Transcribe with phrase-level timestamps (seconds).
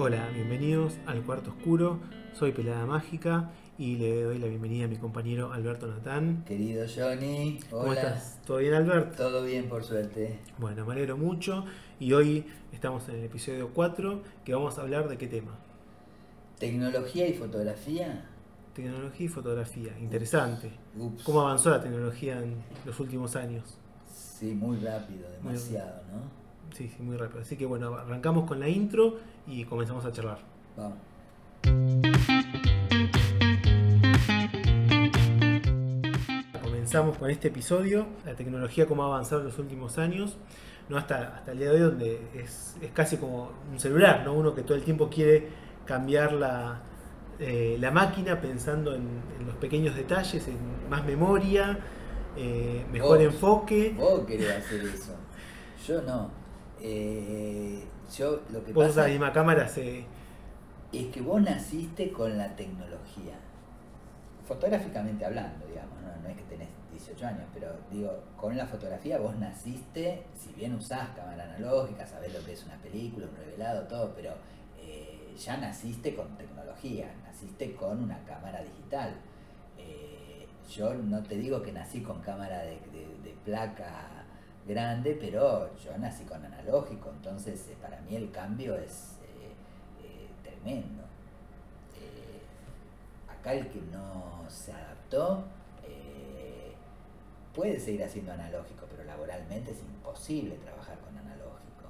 [0.00, 1.98] Hola, bienvenidos al Cuarto Oscuro.
[2.32, 6.44] Soy Pelada Mágica y le doy la bienvenida a mi compañero Alberto Natán.
[6.44, 7.82] Querido Johnny, hola.
[7.82, 8.40] ¿Cómo estás?
[8.46, 9.16] ¿Todo bien, Alberto?
[9.16, 10.38] Todo bien, por suerte.
[10.56, 11.64] Bueno, me alegro mucho
[11.98, 15.58] y hoy estamos en el episodio 4 que vamos a hablar de qué tema.
[16.60, 18.24] ¿Tecnología y fotografía?
[18.74, 20.70] Tecnología y fotografía, interesante.
[20.96, 21.24] Ups.
[21.24, 22.54] ¿Cómo avanzó la tecnología en
[22.86, 23.76] los últimos años?
[24.08, 26.47] Sí, muy rápido, demasiado, ¿no?
[26.72, 27.40] Sí, sí, muy rápido.
[27.40, 30.38] Así que bueno, arrancamos con la intro y comenzamos a charlar.
[30.76, 30.98] Vamos.
[36.62, 40.36] Comenzamos con este episodio, la tecnología cómo ha avanzado en los últimos años,
[40.88, 44.32] no hasta, hasta el día de hoy donde es, es casi como un celular, ¿no?
[44.32, 45.48] Uno que todo el tiempo quiere
[45.84, 46.80] cambiar la,
[47.38, 49.02] eh, la máquina pensando en,
[49.38, 50.56] en los pequeños detalles, en
[50.88, 51.78] más memoria,
[52.36, 53.26] eh, mejor Vos.
[53.26, 53.94] enfoque.
[53.96, 55.14] Vos querés hacer eso.
[55.86, 56.30] Yo no.
[56.80, 57.82] Eh,
[58.16, 60.04] yo lo que Vos pasa la misma cámara hace...
[60.92, 63.34] es que vos naciste con la tecnología.
[64.46, 69.18] Fotográficamente hablando, digamos, no, no es que tenés 18 años, pero digo, con la fotografía
[69.18, 73.82] vos naciste, si bien usás cámara analógica, sabés lo que es una película, un revelado,
[73.86, 74.32] todo, pero
[74.80, 79.14] eh, ya naciste con tecnología, naciste con una cámara digital.
[79.76, 84.24] Eh, yo no te digo que nací con cámara de, de- de placa
[84.68, 89.52] grande, pero yo nací con analógico, entonces eh, para mí el cambio es eh,
[90.04, 91.02] eh, tremendo.
[93.28, 95.44] Acá el que no se adaptó
[97.54, 101.86] puede seguir haciendo analógico, pero laboralmente es imposible trabajar con analógico.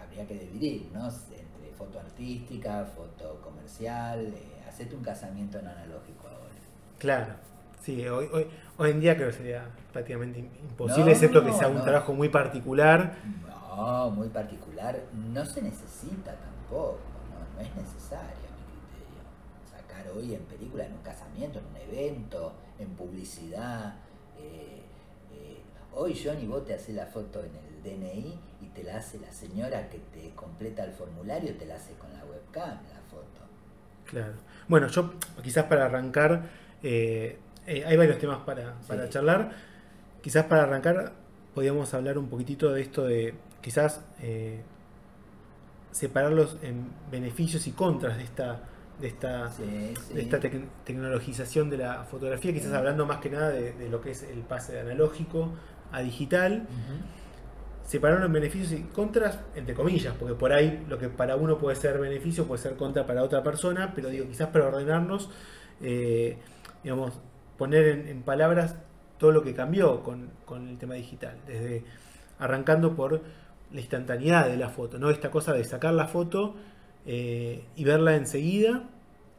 [0.00, 1.06] Habría que dividir, ¿no?
[1.06, 4.34] Entre foto artística, foto comercial,
[4.68, 6.54] hacete un casamiento en analógico ahora.
[6.98, 7.53] Claro.
[7.84, 8.46] Sí, hoy, hoy,
[8.78, 11.84] hoy en día creo que sería prácticamente imposible, No, excepto que sea un no.
[11.84, 13.14] trabajo muy particular.
[13.76, 14.98] No, muy particular.
[15.32, 16.98] No se necesita tampoco,
[17.56, 19.22] no, es necesario a mi criterio.
[19.70, 23.96] Sacar hoy en película, en un casamiento, en un evento, en publicidad.
[24.38, 24.80] eh,
[25.32, 25.60] eh,
[25.92, 29.30] hoy Johnny, vos te haces la foto en el DNI y te la hace la
[29.32, 33.42] señora que te completa el formulario, te la hace con la webcam la foto.
[34.06, 34.34] Claro.
[34.68, 36.42] Bueno, yo quizás para arrancar,
[36.82, 39.10] eh, eh, hay varios temas para, para Sí.
[39.12, 39.52] charlar.
[40.22, 41.12] Quizás para arrancar
[41.54, 44.62] podríamos hablar un poquitito de esto de quizás eh,
[45.92, 48.60] separarlos en beneficios y contras de esta,
[49.00, 50.14] de esta, Sí, sí.
[50.14, 54.00] de esta tec- tecnologización de la fotografía, quizás hablando más que nada de, de lo
[54.00, 55.50] que es el pase de analógico
[55.92, 56.62] a digital.
[56.64, 57.04] Ujú.
[57.86, 61.76] separaron en beneficios y contras, entre comillas, porque por ahí lo que para uno puede
[61.76, 65.28] ser beneficio puede ser contra para otra persona, pero digo, quizás para ordenarnos,
[65.82, 66.38] eh,
[66.82, 67.20] digamos,
[67.58, 68.76] poner en, en palabras
[69.18, 71.84] todo lo que cambió con, con el tema digital, desde
[72.38, 73.22] arrancando por
[73.72, 75.10] la instantaneidad de la foto, ¿no?
[75.10, 76.54] Esta cosa de sacar la foto
[77.06, 78.82] eh, y verla enseguida,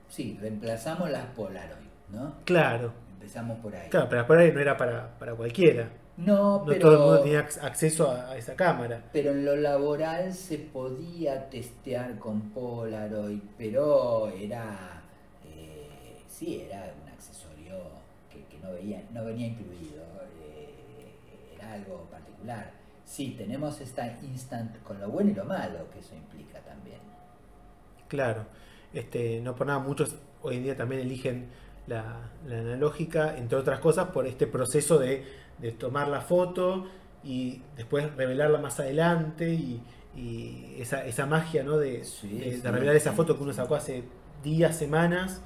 [0.08, 2.34] Sí, reemplazamos las Polaroid, ¿no?
[2.46, 3.90] claro, Empezamos por ahí.
[3.90, 6.80] claro, pero por ahí no era para, para cualquiera, No, no pero...
[6.80, 9.02] todo el mundo tenía ac- acceso a- a esa cámara.
[9.12, 15.02] Pero en lo laboral se podía testear con Polaroid, pero era,
[15.46, 17.55] eh, sí, era un accesorio
[18.30, 20.04] que, que no, veía, no venía incluido,
[20.42, 22.72] eh, era algo particular.
[23.06, 27.00] Sí, tenemos esta instant con lo bueno y lo malo que eso implica también.
[28.08, 28.46] Claro,
[28.94, 31.50] este, no por nada, muchos hoy en día también eligen
[31.88, 35.26] la, la analógica, entre otras cosas, por este proceso de,
[35.58, 36.86] de tomar la foto
[37.24, 39.82] y después revelarla más adelante y,
[40.16, 41.78] y esa, esa magia ¿no?
[41.78, 44.04] de, Sí, de- de sí, revelar esa foto que uno sacó hace
[44.44, 45.42] días, semanas.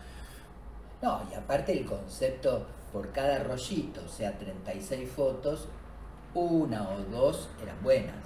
[1.01, 5.69] No, y aparte el concepto por cada rollito, o sea, 36 fotos,
[6.33, 8.17] una o dos eran buenas.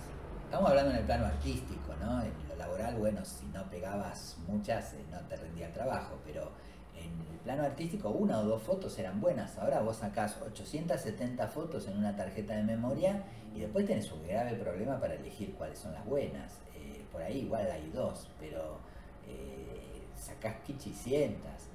[0.46, 2.24] Estamos hablando en el plano artístico, ¿no?
[2.24, 6.52] En lo laboral, bueno, si no pegabas muchas, eh, no te rendía el trabajo, pero
[6.96, 9.56] en el plano artístico una o dos fotos eran buenas.
[9.60, 13.24] Ahora vos sacás 870 fotos en una tarjeta de memoria
[13.56, 16.54] y después tenés un grave problema para elegir cuáles son las buenas.
[16.76, 18.80] Eh, por ahí igual hay dos, pero
[19.28, 21.73] eh, sacás 500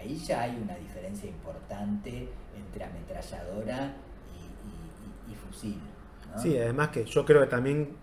[0.00, 3.94] ahí ya hay una diferencia importante entre ametralladora
[5.28, 5.80] y, fusil.
[6.36, 7.96] Sí, además que yo creo que también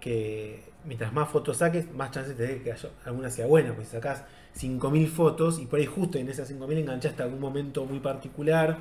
[0.00, 2.74] que mientras más fotos saques, más chances te de que
[3.04, 4.24] alguna sea buena, porque si sacás
[4.56, 8.78] 5.000 fotos y por ahí justo en esas 5.000 enganchaste algún momento muy particular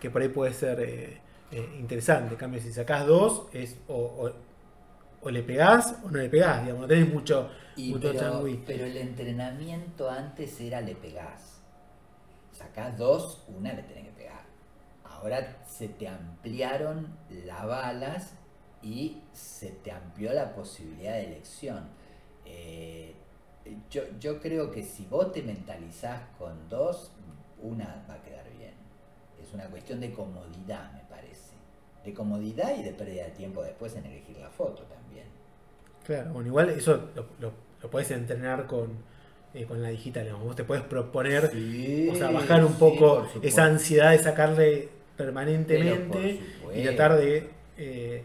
[0.00, 1.20] que por ahí puede ser eh,
[1.52, 2.34] eh, interesante.
[2.34, 3.76] En cambio, si sacás dos, es
[5.26, 8.84] o le pegás o no le pegás, digamos, no tenés mucho, Y mucho pero, pero
[8.84, 11.60] el entrenamiento antes era le pegás.
[12.52, 14.44] Sacás dos, una le tenés que pegar.
[15.04, 17.08] Ahora se te ampliaron
[17.44, 18.34] las balas
[18.82, 21.88] y se te amplió la posibilidad de elección.
[22.44, 23.16] Eh,
[23.90, 27.10] yo, yo creo que si vos te mentalizás con dos,
[27.60, 28.74] una va a quedar bien.
[29.42, 31.56] Es una cuestión de comodidad, me parece.
[32.04, 35.05] De comodidad y de pérdida de tiempo después en elegir la foto también.
[36.06, 38.90] Claro, bueno, igual eso lo, lo, lo podés entrenar con,
[39.54, 40.32] eh, con la digital.
[40.42, 44.88] Vos te puedes proponer, Sí, o sea, bajar un sí, poco esa ansiedad de sacarle
[45.16, 46.40] permanentemente
[46.74, 48.22] y tratar de, eh,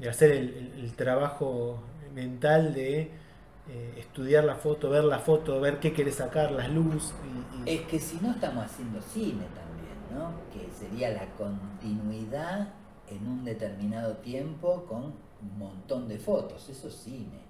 [0.00, 1.80] de hacer el, trabajo
[2.14, 6.68] mental de eh, estudiar la foto, ver la foto, ver qué querés sacar, las.
[6.68, 10.32] Y, y- Es que si no estamos haciendo cine también, ¿no?
[10.52, 12.68] Que sería la continuidad
[13.10, 17.40] en un determinado tiempo con un montón de fotos, eso es cine.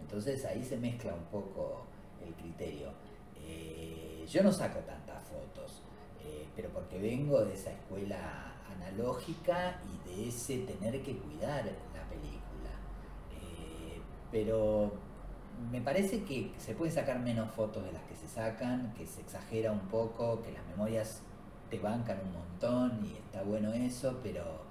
[0.00, 1.82] Entonces ahí se mezcla un poco
[2.24, 2.90] el criterio.
[3.44, 5.82] Eh, yo no saco tantas fotos,
[6.24, 12.08] eh, pero porque vengo de esa escuela analógica y de ese tener que cuidar la
[12.08, 12.70] película.
[13.40, 14.00] Eh,
[14.30, 14.92] pero
[15.70, 19.20] me parece que se pueden sacar menos fotos de las que se sacan, que se
[19.20, 21.22] exagera un poco, que las memorias
[21.70, 24.66] te bancan un montón y está bueno eso, pero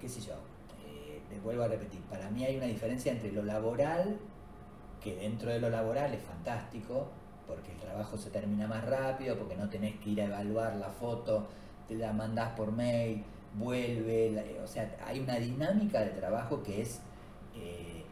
[0.00, 0.34] qué sé yo,
[1.28, 4.18] te vuelvo a repetir, para mí hay una diferencia entre lo laboral,
[5.02, 7.08] que dentro de lo laboral es fantástico,
[7.46, 10.88] porque el trabajo se termina más rápido, porque no tenés que ir a evaluar la
[10.90, 11.46] foto,
[11.86, 13.22] te la mandás por mail,
[13.58, 17.00] vuelve, la- o sea, hay una dinámica de trabajo que es
[17.54, 18.04] eh,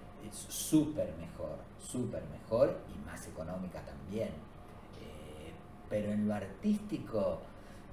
[0.49, 4.29] súper mejor, súper mejor y más económica también.
[4.29, 5.53] Eh,
[5.91, 7.41] pero en lo artístico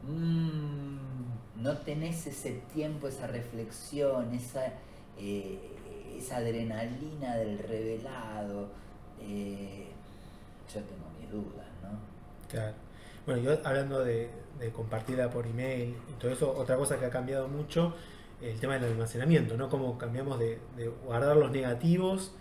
[0.08, 4.74] mm, no tenés ese tiempo, esa reflexión, esa,
[5.18, 8.70] eh, esa adrenalina del revelado.
[9.20, 9.88] eh,
[10.74, 12.00] yo tengo mis dudas, ¿no?
[12.50, 12.76] Claro.
[13.26, 14.30] Bueno, yo hablando de,
[14.60, 17.96] de compartirla por email y todo eso, otra cosa que ha cambiado mucho,
[18.42, 19.70] el tema del almacenamiento, ¿no?
[19.70, 22.34] Cómo cambiamos de, de guardar los negativos,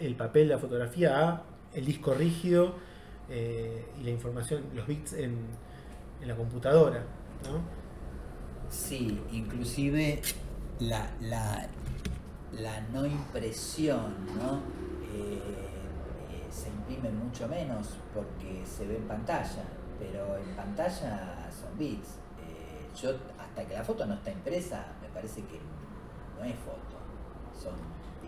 [0.00, 2.76] el papel, la fotografía, a el disco rígido
[3.28, 5.58] eh, y la información, los bits en,
[6.20, 7.06] en la computadora,
[7.42, 7.70] ¿no?
[8.68, 10.22] Sí, inclusive
[10.78, 11.68] la, la,
[12.52, 14.60] la no impresión, ¿no?
[15.14, 19.64] Eh, eh, se imprime mucho menos porque se ve en pantalla,
[19.98, 22.08] pero en pantalla son bits.
[22.40, 25.58] Eh, yo hasta que la foto no está impresa, me parece que
[26.38, 26.98] no es foto,
[27.60, 27.72] son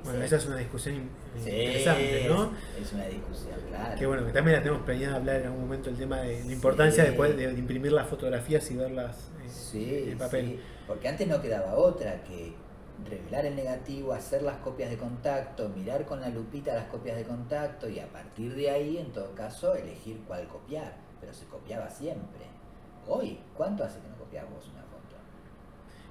[0.04, 1.08] Bueno, esa es una discusión
[1.42, 2.52] Sí, interesante, ¿no?
[2.80, 3.98] Es una discusión, claro.
[3.98, 6.52] Que bueno, que también la tenemos planeada hablar en algún momento el tema de la
[6.52, 7.10] importancia Sí.
[7.10, 10.60] de, poder- de imprimir las fotografías y verlas Sí, en papel.
[10.86, 12.54] porque antes no quedaba otra que
[13.02, 17.25] revelar el negativo, hacer las copias de contacto, mirar con la lupita las copias de
[17.25, 20.94] contacto y a partir de ahí, en todo caso, elegir cuál copiar.
[21.20, 22.46] Pero se copiaba siempre.
[23.06, 25.17] Hoy, ¿cuánto hace que no copias vos una foto?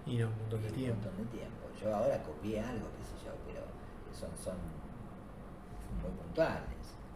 [0.06, 0.96] Y no, un montón de un tiempo.
[0.96, 1.68] montón de tiempo.
[1.82, 3.62] Yo ahora copié algo, qué sé yo, pero
[4.14, 4.56] son, son
[6.02, 6.64] muy puntuales.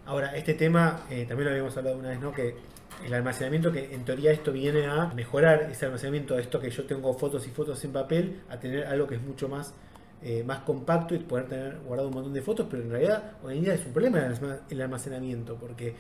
[0.06, 2.32] Ahora, este tema eh, también lo habíamos hablado una vez, ¿no?
[2.32, 2.56] Que
[3.06, 7.14] el almacenamiento, que en teoría esto viene a mejorar ese almacenamiento esto que yo tengo
[7.14, 9.74] fotos y fotos en papel, a tener algo que es mucho más,
[10.22, 13.58] eh, más compacto y poder tener guardado un montón de fotos, pero en realidad hoy
[13.58, 15.94] en día es un problema el alma- el almacenamiento, porque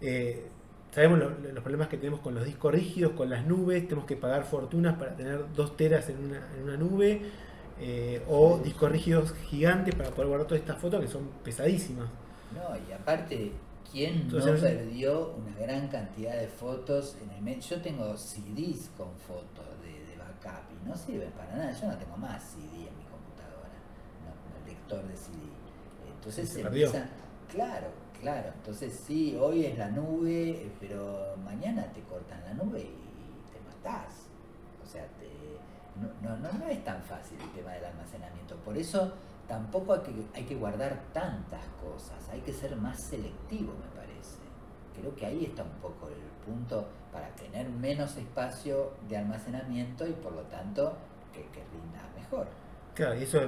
[0.00, 0.46] eh,
[0.92, 4.16] sabemos lo- los problemas que tenemos con los discos rígidos, con las nubes, tenemos que
[4.16, 7.20] pagar fortunas para tener dos teras en una, en una nube.
[7.80, 12.06] eh, o discos rígidos gigantes para poder guardar todas estas fotos que son pesadísimas.
[12.54, 13.50] No, y aparte,
[13.94, 17.66] ¿quién Entonces, no perdió una gran cantidad de fotos en el mes?
[17.70, 21.72] Yo tengo CDs con fotos de, de backup y no sirven para nada.
[21.72, 23.78] Yo no tengo más CD en mi computadora,
[24.24, 25.38] no, no, lector de CD.
[26.12, 27.08] Entonces Se se empieza.
[27.48, 27.86] Claro,
[28.20, 28.50] claro.
[28.56, 33.60] Entonces sí, hoy es la nube, eh, pero mañana te cortan la nube y te
[33.64, 34.26] matás.
[34.82, 35.30] O sea, te,
[36.20, 38.56] no, no, no es tan fácil el tema del almacenamiento.
[38.56, 39.12] Por eso
[39.48, 44.38] tampoco hay que, hay que guardar tantas cosas, hay que ser más selectivo, me parece.
[44.98, 50.12] Creo que ahí está un poco el punto para tener menos espacio de almacenamiento y
[50.12, 50.96] por lo tanto
[51.32, 52.46] que, que rinda mejor.
[52.94, 53.40] Claro, y eso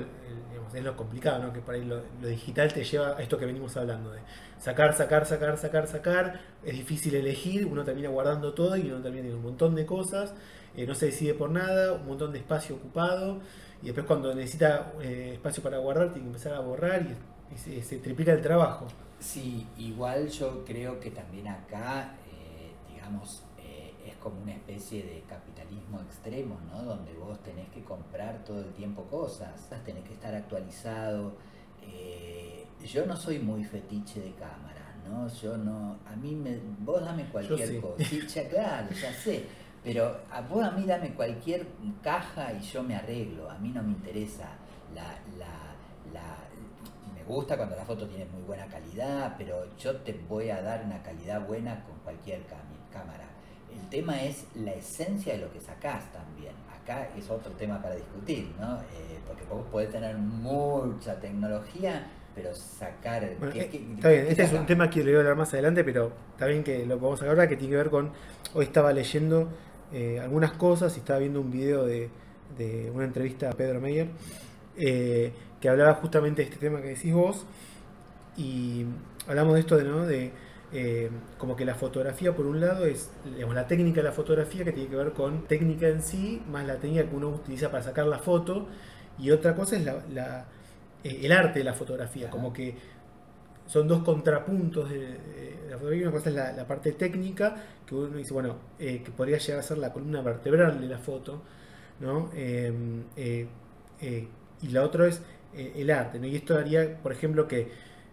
[0.75, 1.53] es lo complicado, ¿no?
[1.53, 4.19] Que por ahí lo, lo digital te lleva a esto que venimos hablando, de
[4.59, 6.41] sacar, sacar, sacar, sacar, sacar.
[6.65, 10.35] Es difícil elegir, uno termina guardando todo y uno termina teniendo un montón de cosas,
[10.77, 13.41] eh, no se decide por nada, un montón de espacio ocupado,
[13.83, 17.59] y después cuando necesita eh, espacio para guardar, tiene que empezar a borrar y, y
[17.59, 18.95] se, se triplica el trabajo.
[19.19, 25.23] Sí, igual yo creo que también acá, eh, digamos, eh, es como una especie de
[25.27, 26.83] capitalismo extremo, ¿no?
[26.85, 31.37] Donde vos tenés que comprar todo el tiempo cosas, tenés que estar actualizado.
[31.83, 35.29] eh, yo no soy muy fetiche de cámara, ¿no?
[35.29, 37.81] Yo no, a mí me, vos dame cualquier sí.
[37.81, 39.47] cosa, sí, ya, claro, ya sé,
[39.87, 41.65] pero a vos a mí dame cualquier
[42.03, 44.49] caja y yo me arreglo, a mí no me interesa
[44.93, 45.05] la,
[45.39, 45.77] la,
[46.13, 46.37] la
[47.15, 50.83] me gusta cuando la foto tiene muy buena calidad, pero yo te voy a dar
[50.85, 52.41] una calidad buena con cualquier
[52.93, 53.29] cámara.
[53.73, 56.55] El tema es la esencia de lo que sacás también.
[56.83, 58.81] Acá es otro tema para discutir, ¿no?
[58.81, 63.23] Eh, porque vos podés tener mucha tecnología, pero sacar...
[63.23, 63.37] Eh,
[63.95, 66.47] está bien, este es un tema que le voy a hablar más adelante, pero está
[66.47, 68.11] bien que lo vamos a hablar, que tiene que ver con...
[68.53, 69.49] Hoy estaba leyendo
[69.93, 72.11] eh, algunas cosas y estaba viendo un video de,
[72.59, 74.09] de una entrevista a Pedro Meyer
[74.77, 77.47] eh, que hablaba justamente de este tema que decís vos,
[78.37, 78.85] y
[79.27, 80.05] hablamos de esto de, ¿no?
[80.05, 80.31] de
[80.73, 84.73] eh, como que la fotografía por un lado es la técnica de la fotografía que
[84.73, 88.07] tiene que ver con técnica en sí, más la técnica que uno utiliza para sacar
[88.07, 88.67] la foto,
[89.19, 90.45] y otra cosa es la,
[91.05, 92.75] el arte de la fotografía, como que
[93.67, 95.19] son dos contrapuntos de,
[95.69, 96.09] la fotografía.
[96.09, 97.57] Una cosa es la, parte técnica,
[97.87, 101.43] que uno dice, bueno, que podría llegar a ser la columna vertebral de la foto,
[102.01, 102.31] ¿no?
[104.63, 105.21] y la otra es
[105.55, 106.19] eh, el arte.
[106.19, 106.27] ¿no?
[106.27, 107.69] Y esto haría, por ejemplo, que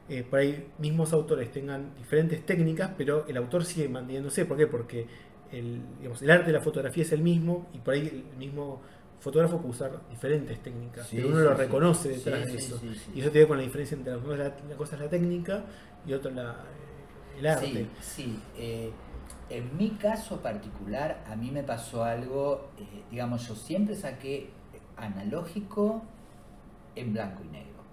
[0.10, 4.45] eh, por ahí mismos autores tengan diferentes técnicas, pero el autor sigue manteniéndose.
[4.45, 4.67] ¿Por qué?
[4.67, 5.07] Porque
[5.51, 5.81] el,
[6.22, 8.81] el arte de la fotografía es el mismo y por ahí el mismo
[9.23, 12.79] fotógrafo puede usar diferentes técnicas, pero uno lo reconoce detrás de eso.
[13.15, 15.63] Y eso tiene con la diferencia entre una cosa es la técnica
[16.05, 17.87] y otra la, eh, el arte.
[18.01, 18.37] Sí,
[19.49, 22.69] en mi caso particular, a mí me pasó algo,
[23.09, 24.49] digamos, yo siempre saqué
[24.97, 26.01] analógico
[26.95, 27.83] en blanco y negro.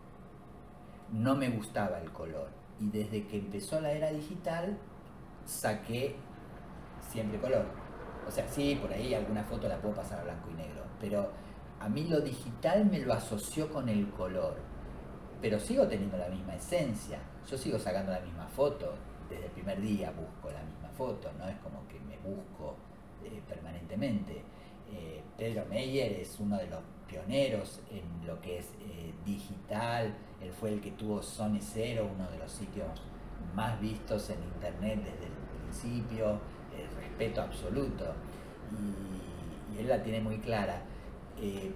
[1.12, 2.48] No me gustaba el color.
[2.80, 4.78] Y desde que empezó la era digital,
[5.44, 6.16] saqué
[7.10, 7.66] siempre color.
[8.26, 10.89] O sea, sí, por ahí alguna foto la puedo pasar a blanco y negro.
[11.00, 11.30] Pero
[11.80, 14.56] a mí lo digital me lo asoció con el color.
[15.40, 17.18] Pero sigo teniendo la misma esencia.
[17.50, 18.94] Yo sigo sacando la misma foto.
[19.28, 21.30] Desde el primer día busco la misma foto.
[21.38, 22.76] No es como que me busco
[23.24, 24.42] eh, permanentemente.
[24.92, 30.14] Eh, Pedro Meyer es uno de los pioneros en lo que es eh, digital.
[30.40, 33.02] Él fue el que tuvo Sony Zero, uno de los sitios
[33.54, 36.34] más vistos en internet desde el principio,
[36.76, 38.04] eh, respeto absoluto.
[38.72, 40.82] Y, él la tiene muy clara.
[41.40, 41.70] Eh,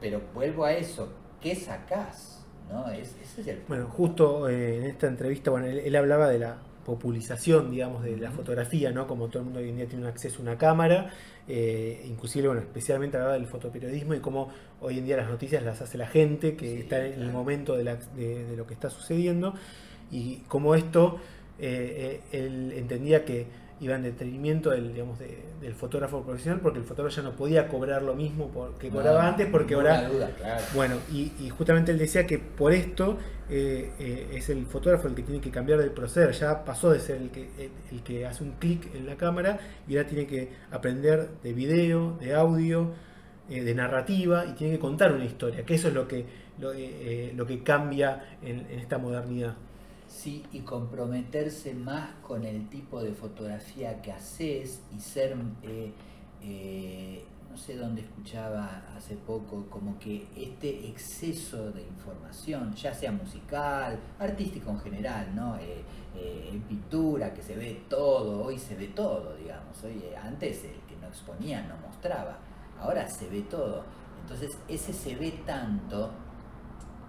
[0.00, 2.44] pero vuelvo a eso, ¿qué sacás?
[2.70, 2.88] ¿No?
[2.90, 7.70] Es, ese es el Bueno, justo en esta entrevista, bueno, él, hablaba de la populización,
[7.70, 9.06] digamos, de la fotografía, ¿no?
[9.06, 11.10] Como todo el mundo hoy en día tiene un acceso a una cámara,
[11.46, 14.50] eh, inclusive, bueno, especialmente hablaba del fotoperiodismo y cómo
[14.80, 17.84] hoy en día las noticias las hace la gente que está en el momento de,
[18.56, 19.54] lo que está sucediendo
[20.10, 21.18] y cómo esto,
[21.58, 23.46] eh, eh, él entendía que
[23.80, 28.02] iba en detrimento del, digamos, del fotógrafo profesional porque el fotógrafo ya no podía cobrar
[28.02, 30.08] lo mismo que cobraba antes porque ahora...
[30.74, 33.16] Bueno, y, justamente él decía que por esto
[33.48, 37.00] eh, eh, es el fotógrafo el que tiene que cambiar de proceder, ya pasó de
[37.00, 37.48] ser el que,
[37.90, 39.58] el, que hace un clic en la cámara
[39.88, 42.90] y ahora tiene que aprender de video, de audio,
[43.48, 46.26] eh, de narrativa y tiene que contar una historia, que eso es lo que,
[46.58, 49.54] lo, que cambia en esta modernidad.
[50.10, 50.44] ¿Sí?
[50.52, 55.92] y comprometerse más con el tipo de fotografía que haces y ser, eh,
[56.42, 63.12] eh, no sé dónde escuchaba hace poco, como que este exceso de información, ya sea
[63.12, 65.56] musical, artístico en general, ¿no?
[65.56, 65.84] Eh,
[66.52, 70.96] en pintura, que se ve todo, hoy se ve todo, digamos, hoy, antes el que
[71.00, 72.36] no exponía no mostraba,
[72.80, 73.84] ahora se ve todo.
[74.22, 76.10] Entonces ese se ve tanto,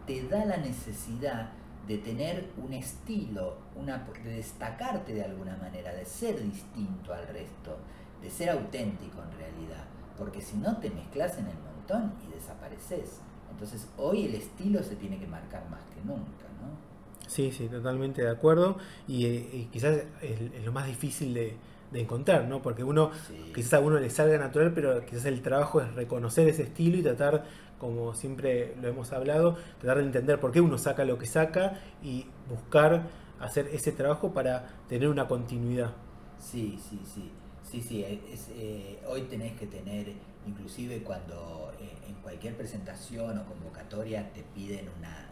[0.05, 1.49] te da la necesidad
[1.87, 7.77] de tener un estilo, una, de destacarte de alguna manera, de ser distinto al resto,
[8.21, 9.83] de ser auténtico en realidad,
[10.17, 13.19] porque si no te mezclas en el montón y desapareces.
[13.49, 16.91] Entonces hoy el estilo se tiene que marcar más que nunca, ¿no?
[17.27, 21.55] Sí, sí, totalmente de acuerdo y, eh, quizás es, lo más difícil de,
[21.93, 22.61] encontrar, ¿no?
[22.61, 23.11] Porque uno,
[23.53, 27.03] quizás a uno le salga natural, pero quizás el trabajo es reconocer ese estilo y
[27.03, 27.45] tratar
[27.81, 31.79] como siempre lo hemos hablado, tratar de entender por qué uno saca lo que saca
[32.03, 33.07] y buscar
[33.39, 35.91] hacer ese trabajo para tener una continuidad.
[36.37, 37.31] Sí, sí, sí.
[37.63, 40.13] Sí, sí, eh, hoy tenés que tener,
[40.45, 45.29] inclusive cuando eh, en cualquier presentación o convocatoria te piden una,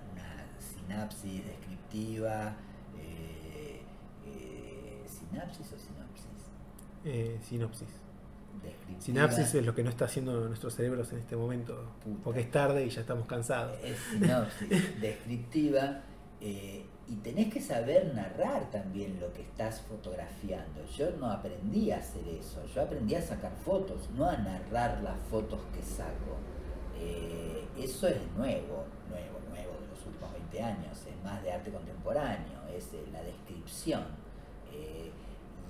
[0.60, 2.56] sinapsis descriptiva,
[2.98, 3.82] eh,
[5.06, 5.78] sinapsis o
[7.04, 7.40] sinopsis?
[7.48, 7.90] sinopsis.
[9.00, 11.86] Sinapsis es lo que no está haciendo nuestros cerebros en este momento,
[12.24, 13.78] porque es tarde y ya estamos cansados.
[13.84, 14.70] Es sinopsis
[15.02, 16.02] descriptiva
[16.42, 20.86] eh, y tenés que saber narrar también lo que estás fotografiando.
[20.86, 25.18] Yo no aprendí a hacer eso, yo aprendí a sacar fotos, no a narrar las
[25.30, 26.38] fotos que saco.
[27.00, 31.72] Eh, eso es nuevo, nuevo, nuevo de los últimos 20 años, es más de arte
[31.72, 34.04] contemporáneo, es eh, la descripción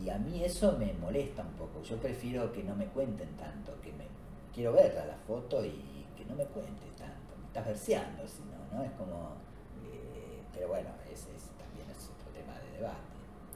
[0.03, 1.81] y a mí eso me molesta un poco.
[1.83, 4.05] Yo prefiero que no me cuenten tanto, que me
[4.53, 7.35] quiero verla la foto y que no me cuente tanto.
[7.39, 8.83] Me estás verseando, si no.
[8.83, 9.37] Es como.
[9.83, 12.97] Eh, pero bueno, ese, también es otro tema de debate.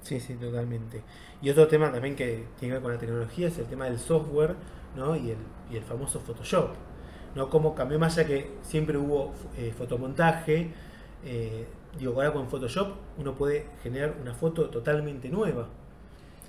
[0.01, 1.03] Sí, sí, totalmente.
[1.41, 4.00] Y otro tema también que tiene que ver con la tecnología es el tema del
[4.00, 4.55] software
[4.95, 5.15] ¿no?
[5.15, 5.38] y, el,
[5.71, 6.71] y el famoso Photoshop.
[7.35, 7.50] ¿no?
[7.50, 10.73] Cómo cambió más allá que siempre hubo eh, fotomontaje.
[11.23, 15.69] eh, digo, ahora con Photoshop uno puede generar una foto totalmente nueva.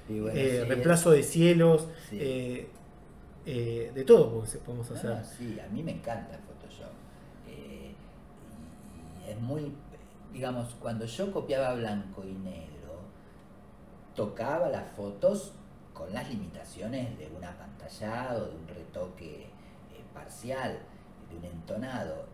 [0.08, 2.18] Bueno, Eh, reemplazo de cielos, Sí.
[2.20, 2.68] eh,
[3.46, 4.28] eh, de todo
[4.64, 5.11] podemos- No, hacer.
[5.11, 6.90] no, sí, a mí me encanta el Photoshop.
[7.49, 7.94] Y,
[9.30, 9.73] es muy,
[10.32, 13.00] digamos, cuando yo copiaba blanco y negro,
[14.14, 15.52] tocaba las fotos
[15.94, 19.46] con las limitaciones de un apantallado, de un retoque
[20.12, 20.78] parcial,
[21.30, 22.26] de un entonado.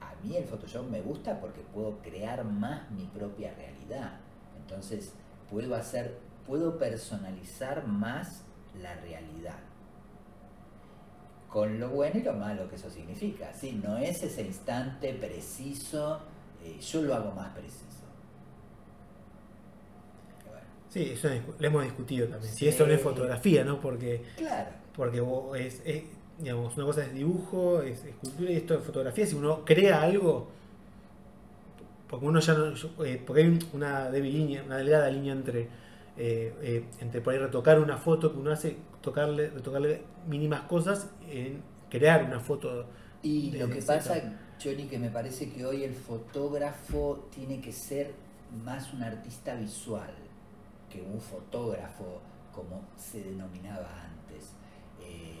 [0.00, 4.18] A mí el Photoshop me gusta porque puedo crear más mi propia realidad.
[4.60, 5.14] Entonces
[5.50, 8.42] puedo hacer, puedo personalizar más
[8.80, 9.56] la realidad
[11.48, 13.52] con lo bueno y lo malo que eso significa.
[13.52, 16.20] Sí, no es ese instante preciso,
[16.64, 17.84] eh, yo lo hago más preciso.
[20.48, 22.52] Bueno, Sí, eso es- lo hemos discutido también.
[22.54, 23.80] Si eso no es fotografía, ¿no?
[23.80, 26.04] Porque, claro, porque vos es, es,
[26.38, 29.26] digamos, una cosa es dibujo, es escultura y esto es fotografía.
[29.26, 30.48] Si uno crea algo,
[32.08, 32.72] porque uno ya no,
[33.04, 35.68] eh, porque hay una débil línea, una delgada línea entre,
[36.16, 41.08] eh, eh, entre por ahí retocar una foto que uno hace, tocarle, retocarle mínimas cosas
[41.28, 42.86] en crear una foto.
[43.22, 48.12] y lo que pasa, Johnny, que me parece que hoy el fotógrafo tiene que ser
[48.64, 50.10] más un artista visual
[50.90, 52.20] que un fotógrafo
[52.52, 54.52] como se denominaba antes.
[55.00, 55.39] Eh,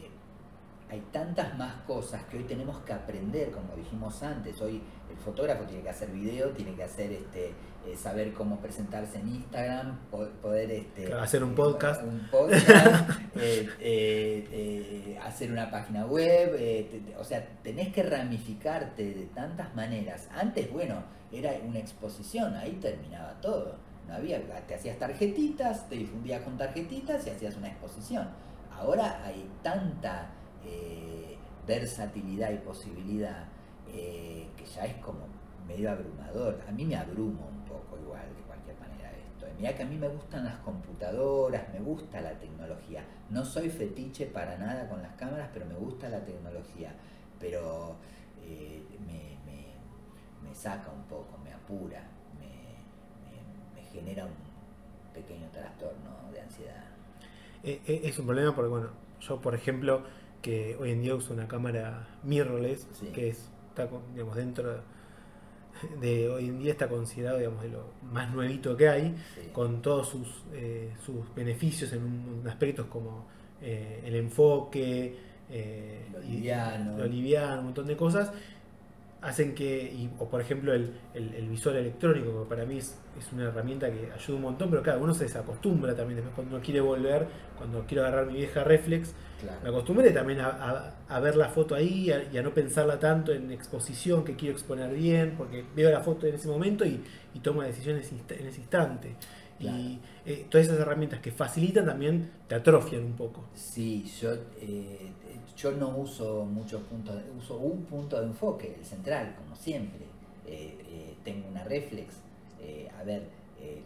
[0.90, 4.60] hay tantas más cosas que hoy tenemos que aprender, como dijimos antes.
[4.60, 7.52] Hoy el fotógrafo tiene que hacer video, tiene que hacer este,
[7.86, 12.02] eh, saber cómo presentarse en Instagram, po- poder este, Hacer un eh, podcast.
[12.02, 19.26] un podcast, eh, hacer una página web, te- te- o sea, tenés que ramificarte de
[19.26, 20.28] tantas maneras.
[20.34, 23.76] Antes, bueno, era una exposición, ahí terminaba todo.
[24.08, 28.28] No había, te hacías tarjetitas, te difundías con tarjetitas y hacías una exposición.
[28.72, 30.30] Ahora hay tanta
[30.64, 33.46] eh, versatilidad y posibilidad
[33.92, 35.20] eh, que ya es como
[35.66, 36.60] medio abrumador.
[36.68, 39.46] A mí me abruma un poco igual de cualquier manera esto.
[39.58, 43.04] Mira que a mí me gustan las computadoras, me gusta la tecnología.
[43.30, 46.92] No soy fetiche para nada con las cámaras, pero me gusta la tecnología.
[47.38, 47.96] Pero
[48.42, 52.02] eh, me, me- me saca un poco, me apura,
[52.38, 54.32] me, me- genera un
[55.14, 56.84] pequeño trastorno de ansiedad.
[57.62, 58.88] Eh, eh, es un problema porque, bueno,
[59.20, 60.02] yo, por ejemplo,
[60.42, 63.06] que hoy en día uso una cámara mirrorless, Sí.
[63.08, 64.80] que es, está, digamos, dentro
[66.00, 69.48] de hoy en día está considerado, digamos, de lo más nuevito que hay, Sí.
[69.52, 73.26] con todos sus, eh, sus beneficios en, un- en aspectos como
[73.62, 75.16] eh, el enfoque,
[75.50, 76.96] eh, Lo y- liviano.
[76.96, 78.32] lo liviano, un montón de cosas,
[79.22, 82.98] hacen que, y- o por ejemplo el, el- el visor electrónico, que para mí es,
[83.18, 86.56] es una herramienta que ayuda un montón, pero claro, uno se desacostumbra también, después cuando
[86.56, 87.26] uno quiere volver,
[87.58, 89.12] cuando quiero agarrar mi vieja reflex,
[89.62, 92.98] me acostumbré también a, a- a ver la foto ahí a- y a no pensarla
[92.98, 97.02] tanto en exposición, que quiero exponer bien, porque veo la foto en ese momento y,
[97.34, 99.16] y tomo decisiones en ese instante.
[99.60, 99.78] Claro.
[99.78, 103.44] Y eh, todas esas herramientas que facilitan también te atrofian un poco.
[103.54, 105.12] Sí, yo, eh,
[105.56, 110.06] yo no uso muchos puntos, uso un punto de enfoque, el central, como siempre.
[110.46, 112.14] Eh, tengo una reflex.
[112.98, 113.22] a ver,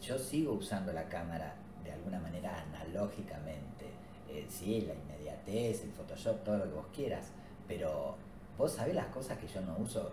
[0.00, 3.86] yo sigo usando la cámara de alguna manera analógicamente.
[4.48, 7.32] Sí, la inmediatez, el Photoshop, todo lo que vos quieras.
[7.66, 8.16] Pero
[8.56, 10.10] vos sabés las cosas que yo no uso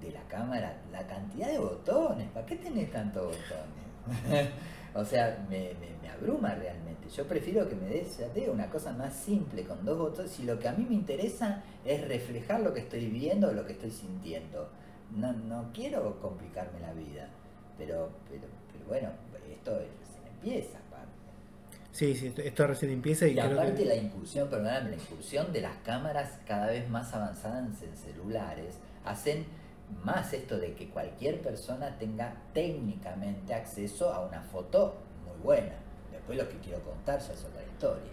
[0.00, 2.28] de la cámara, la cantidad de botones.
[2.30, 4.48] ¿Para qué tenés tantos botones?
[4.94, 7.08] O sea, me, me- me abruma realmente.
[7.08, 10.30] Yo prefiero que me des, ya te digo, una cosa más simple, con dos botones.
[10.32, 13.64] Si lo que a mí me interesa es reflejar lo que estoy viendo o lo
[13.66, 14.68] que estoy sintiendo.
[15.16, 17.28] No, no quiero complicarme la vida.
[17.78, 19.08] Pero, pero, pero bueno,
[19.50, 21.08] esto se empieza aparte.
[21.90, 23.84] Sí, sí, esto- esto recién empieza y, Y creo aparte que...
[23.86, 29.44] la incursión, perdóname, la incursión de las cámaras cada vez más avanzadas en celulares hacen
[30.04, 35.74] más esto de que cualquier persona tenga técnicamente acceso a una foto muy buena.
[36.10, 38.12] Después lo que quiero contar ya es otra historia.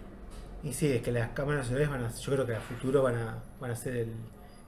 [0.63, 3.15] Y sí, es que las cámaras celulares van a, yo creo que a futuro van
[3.15, 4.13] a, van a ser el,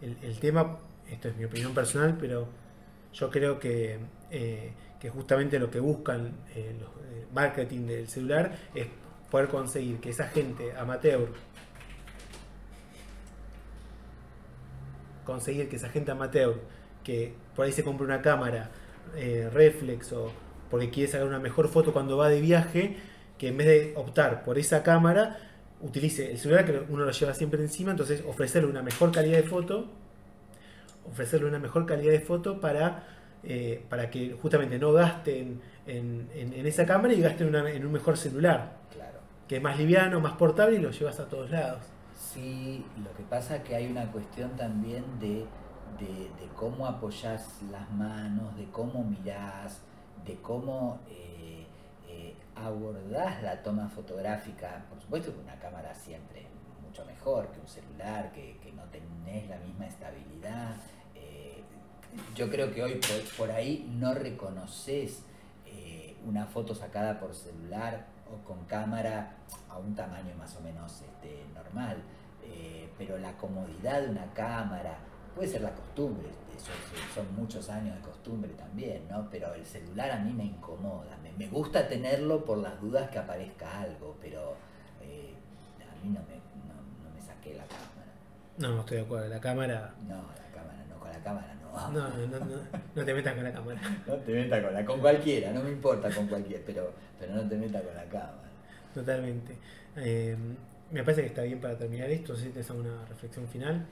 [0.02, 0.78] el- el tema,
[1.10, 2.48] esto es mi opinión personal, pero
[3.14, 8.52] yo creo que, eh, que justamente lo que buscan eh, los eh, marketing del celular
[8.74, 8.88] es
[9.30, 11.28] poder conseguir que esa gente amateur,
[15.26, 16.60] conseguir que esa gente amateur
[17.04, 18.70] que por ahí se compre una cámara
[19.16, 20.32] eh, reflex o
[20.70, 22.96] porque quiere sacar una mejor foto cuando va de viaje,
[23.38, 25.38] que en vez de optar por esa cámara,
[25.82, 29.44] utilice el celular que uno lo lleva siempre encima, entonces ofrecerle una mejor calidad de
[29.44, 29.88] foto,
[31.10, 33.04] ofrecerle una mejor calidad de foto para
[33.44, 37.84] eh, para que justamente no gasten en, en- en esa cámara y gasten una- en
[37.84, 39.18] un mejor celular, Claro.
[39.48, 41.80] que es más liviano, más portable y lo llevas a todos lados.
[42.16, 45.46] Sí, lo que pasa es que hay una cuestión también de,
[46.00, 49.82] de, cómo apoyás las manos, de cómo mirás,
[50.26, 51.66] de cómo eh,
[52.08, 54.86] eh, abordás la toma fotográfica.
[54.90, 59.50] Por supuesto que una cámara siempre es mucho mejor que un celular, que, no tenés
[59.50, 60.76] la misma estabilidad.
[61.16, 61.64] Eh,
[62.36, 63.00] yo creo que hoy
[63.38, 65.24] por, ahí no reconoces
[65.66, 69.38] eh, una foto sacada por celular o con cámara
[69.70, 71.98] a un tamaño más o menos este, normal.
[72.98, 75.00] Pero la comodidad de una cámara,
[75.36, 79.28] puede ser la costumbre, eso es- son muchos años de costumbre también, ¿no?
[79.30, 83.20] Pero el celular a mí me incomoda, me, me gusta tenerlo por las dudas que
[83.20, 84.56] aparezca algo, pero
[85.02, 85.34] eh,
[85.82, 86.36] a mí no me,
[86.68, 86.76] no,
[87.10, 88.12] no me saqué la cámara.
[88.58, 89.28] No, no estoy de acuerdo.
[89.28, 89.94] La cámara.
[90.08, 91.62] No, la cámara no, con la cámara no.
[91.92, 92.46] No, no, no,
[92.96, 93.82] no te metas con la cámara.
[94.08, 97.48] No te metas con la, con cualquiera, no me importa con cualquiera, pero, pero no
[97.48, 98.50] te metas con la cámara.
[98.94, 99.56] Totalmente.
[99.96, 100.36] Eh,
[100.92, 102.36] me parece que está bien para terminar esto.
[102.36, 103.86] Si tienes alguna reflexión final.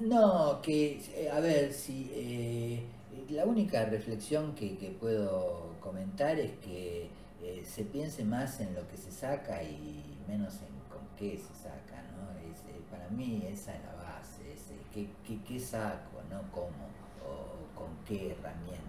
[0.00, 2.84] No, que, eh, a ver, si eh,
[3.30, 7.08] la única reflexión que, que puedo comentar es que
[7.42, 11.54] eh, se piense más en lo que se saca y menos en con qué se
[11.54, 12.30] saca, ¿no?
[12.50, 14.60] Es, eh, para mí esa es la base, es,
[14.92, 16.86] ¿qué, qué, qué saco, no cómo
[17.26, 18.86] o con qué herramienta.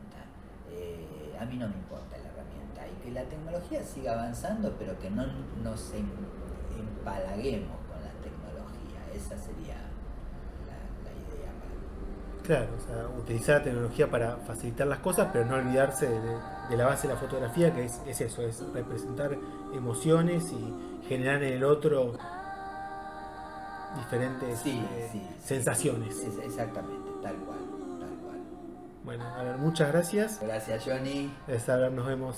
[1.39, 5.10] A mí no me importa la herramienta y que la tecnología siga avanzando, pero que
[5.10, 5.26] no
[5.63, 6.08] nos em-
[6.78, 9.76] empalaguemos con la tecnología, esa sería
[10.67, 11.74] la, la idea para
[12.43, 16.19] Claro, o sea, utilizar la tecnología para facilitar las cosas, pero no olvidarse de,
[16.69, 19.38] de la base de la fotografía, que es, es eso, es representar
[19.73, 22.13] emociones y generar en el otro
[23.95, 26.17] diferentes Sí, eh, sí, sensaciones.
[26.17, 27.60] Es- exactamente, tal cual,
[27.99, 28.38] tal cual.
[29.04, 30.39] Bueno, a ver, muchas gracias.
[30.41, 31.32] Gracias Johnny.
[31.47, 32.38] A ver, nos vemos.